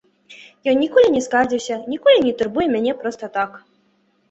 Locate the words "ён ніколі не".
0.71-1.21